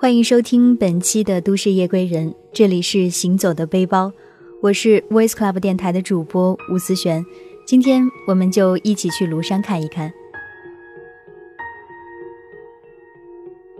[0.00, 4.12] 欢迎收听本期的《都市夜归人》，这里是行走的背包，
[4.60, 7.26] 我是 Voice Club 电台的主播吴思璇。
[7.66, 10.12] 今天我们就一起去庐山看一看。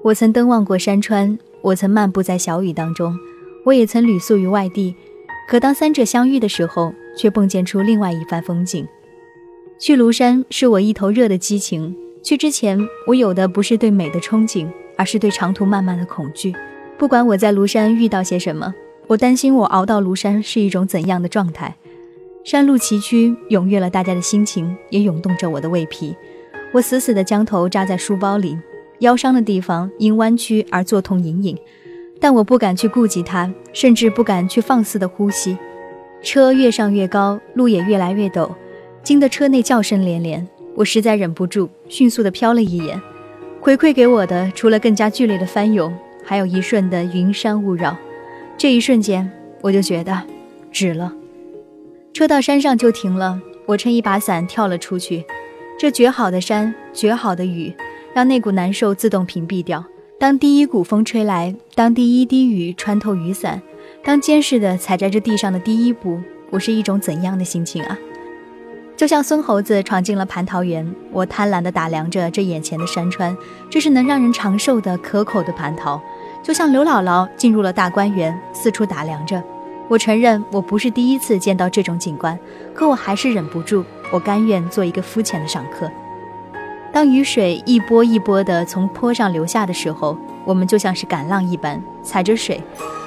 [0.02, 3.16] 我曾登望过山川，我曾漫步在小雨当中，
[3.64, 4.96] 我也曾旅宿于外地。
[5.48, 8.84] 可当三者相遇的时候，却迸溅出另外一番风景。
[9.78, 12.76] 去庐山是我一头热的激情，去之前
[13.06, 14.68] 我有的不是对美的憧憬。
[14.98, 16.54] 而是对长途漫漫的恐惧。
[16.98, 18.74] 不管我在庐山遇到些什么，
[19.06, 21.76] 我担心我熬到庐山是一种怎样的状态。
[22.44, 26.16] 山路崎岖，踊跃了大家的心情，也涌动着我的胃皮。
[26.72, 28.58] 我死死地将头扎在书包里，
[28.98, 31.56] 腰伤的地方因弯曲而作痛隐隐，
[32.20, 35.56] 但我不敢去顾及它，甚至不敢去放肆的呼吸。
[36.22, 38.50] 车越上越高，路也越来越陡，
[39.04, 40.46] 惊得车内叫声连连。
[40.74, 43.00] 我实在忍不住，迅速地瞟了一眼。
[43.68, 47.94] 回馈给我的，除了更加剧烈的翻涌，还有一瞬的云山雾绕。
[48.56, 50.22] 这一瞬间，我就觉得
[50.72, 51.12] 止了。
[52.14, 55.22] 车到山上就停了，我撑一把伞跳了出去。
[55.78, 57.74] 这绝好的山，绝好的雨，
[58.14, 59.84] 让那股难受自动屏蔽掉。
[60.18, 63.60] 当第一股风吹来，当第一滴雨穿透雨伞，
[64.02, 67.98] 当坚实的踩在这地上的第一步，我是一种怎样的心情啊？
[68.98, 73.34] 就像孙猴子闯进了蟠桃园，我贪婪地打量着这眼前的山川，
[73.70, 76.02] 这是能让人长寿的可口的蟠桃。
[76.42, 79.40] 就像刘姥姥进入了大观园，四处打量着。
[79.86, 82.36] 我承认我不是第一次见到这种景观，
[82.74, 85.88] 可我还是忍不住，我甘愿做一个肤浅的赏客。
[86.92, 92.60] 当雨水一波一波地从坡上流下的时候，我们就像是赶浪一般踩着水。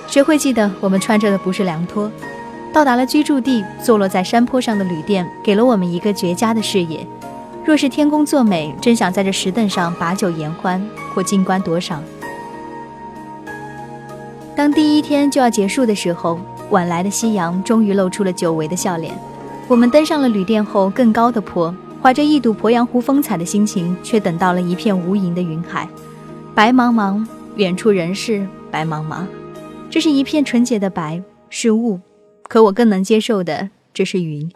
[0.07, 2.09] 谁会记得我们穿着的不是凉拖？
[2.73, 7.05] 到达了居住地，坐落在山坡上的旅店给了我们一个绝佳的视野。
[7.65, 10.81] 若是天公作美，真想在这石凳上把酒言欢，
[11.13, 12.01] 或静观多赏。
[14.55, 19.13] 当第一天就要结束的时候，晚来的夕阳终于露出了久违的笑脸。
[19.67, 25.87] 我们登上了旅店后更高的坡，怀着一睹鄱阳湖风采的心情，却等到了一片无垠的云海。
[26.55, 27.25] 白茫茫，
[27.55, 29.25] 远处仍是白茫茫。
[29.89, 31.99] 这是一片纯洁的白，是雾。
[32.51, 34.51] 可我更能接受的，这是云。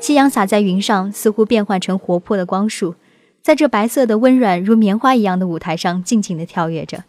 [0.00, 2.94] 夕阳洒在云上，似乎变换成活泼的光束，
[3.42, 7.04] 在这白色的温软如棉花一样的舞台上，尽情地跳跃着。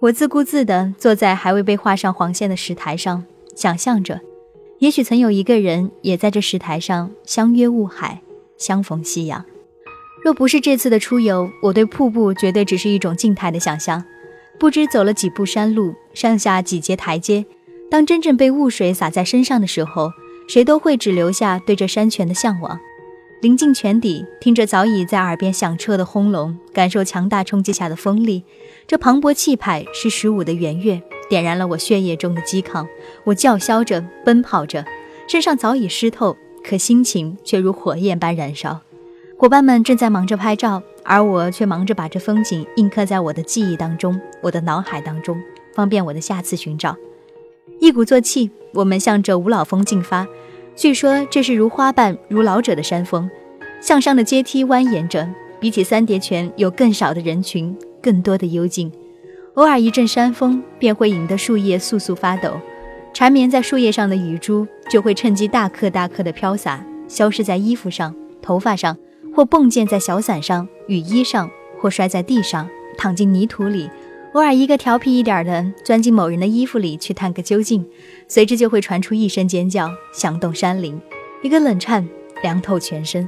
[0.00, 3.22] 我自顾自地坐在还未被画上黄线的石台上，
[3.54, 4.20] 想象着，
[4.80, 8.20] 也许曾有一个人也在这石台上相约雾海，
[8.58, 9.44] 相逢夕阳。
[10.24, 14.02] 若不是这次的出游，我对瀑布绝对只是一种静态的想象。
[14.58, 17.46] 不知走了几步山路，上下几节台阶。
[17.88, 20.12] 当真正被雾水洒在身上的时候，
[20.48, 22.78] 谁都会只留下对这山泉的向往。
[23.42, 28.42] 临近泉底，听着早已在耳边响彻的轰隆，感受强大冲击下的风力，
[28.86, 32.86] 这磅礴气派是十五的圆月，点燃了我血液中的激亢。
[33.24, 34.84] 我叫嚣着，奔跑着，
[35.28, 38.80] 身上早已湿透，可心情却如火焰般燃烧。
[39.38, 45.38] 伙伴们正在忙着拍照，而我却忙着把这风景印刻在我的记忆当中，我的脑海当中，
[45.74, 46.96] 方便我的下次寻找。
[47.78, 50.26] 一鼓作气，我们向着五老峰进发。
[50.74, 53.28] 据说这是如花瓣、如老者的山峰，
[53.80, 55.28] 向上的阶梯蜿蜒着，
[55.60, 58.90] 比起三叠泉有更少的人群，更多的幽静。
[59.54, 62.58] 偶尔一阵山风，便会引得树叶簌簌发抖，
[63.12, 68.96] 缠绵在树叶上的雨珠就会趁机大颗大颗的飘洒，消失在衣服上、头发上，
[69.34, 73.88] 或迸溅在小伞上、雨衣上，或摔在地上，躺进泥土里。
[74.36, 77.82] 偶尔一个调皮一点的钻进某人的衣服里去探个究竟，
[78.28, 81.00] 随之就会传出一声尖叫，响动山林。
[81.42, 82.06] 一个冷颤
[82.42, 83.26] 凉透全身。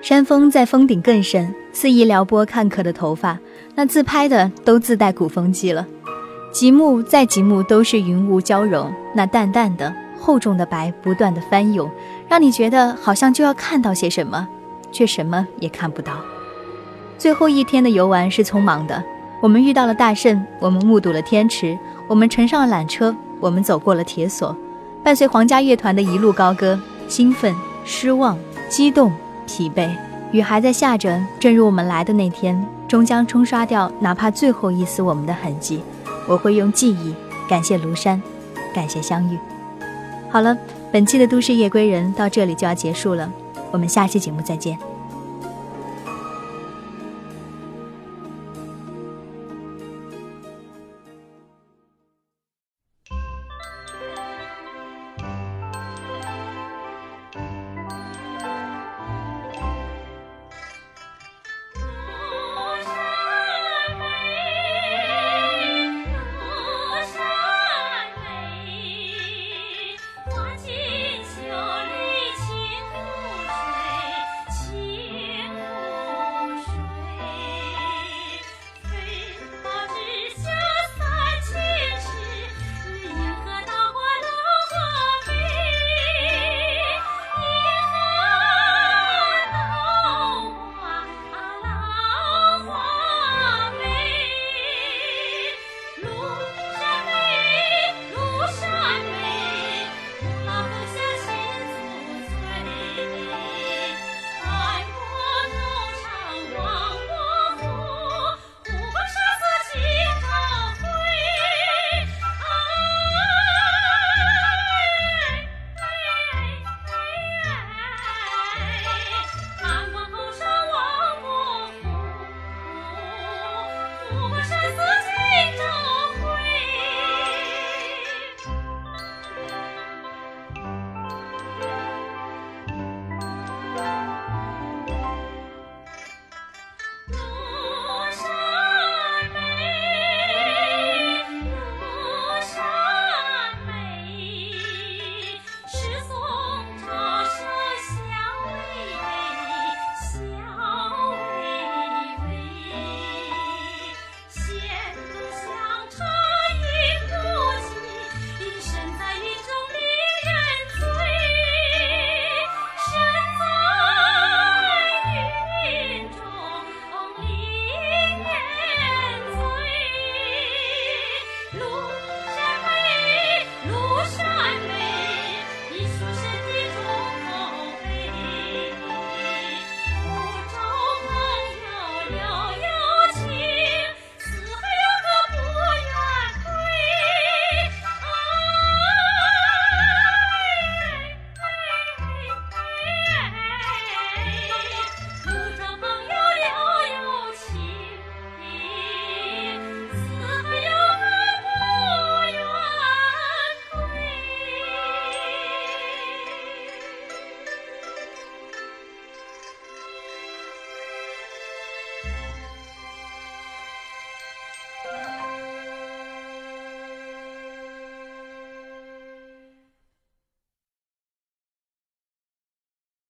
[0.00, 3.38] 山峰在峰顶更深，肆意撩拨看客的头发。
[3.74, 5.86] 那自拍的都自带鼓风机了。
[6.50, 11.90] 极目再极目都是云雾交融，那淡淡的厚重的白不断的翻涌，
[12.30, 14.48] 让你觉得好像就要看到些什么，
[14.90, 16.14] 却什么也看不到。
[17.18, 19.04] 最后一天的游玩是匆忙的。
[19.40, 21.78] 我们遇到了大圣，我们目睹了天池，
[22.08, 24.56] 我们乘上了缆车，我们走过了铁索，
[25.02, 27.54] 伴随皇家乐团的一路高歌，兴奋、
[27.84, 28.38] 失望、
[28.68, 29.12] 激动、
[29.46, 29.88] 疲惫。
[30.32, 35.80] 雨还在下着，正如我们来的那天，终将冲刷掉哪怕最后一丝我们的痕迹。
[36.26, 37.14] 我会用记忆
[37.48, 38.20] 感谢庐山，
[38.74, 39.38] 感谢相遇。
[40.28, 40.56] 好了，
[40.90, 43.30] 本期的都市夜归人到这里就要结束了，
[43.70, 44.95] 我们下期节目再见。